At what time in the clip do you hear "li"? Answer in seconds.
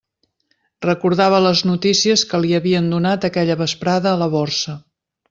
2.45-2.55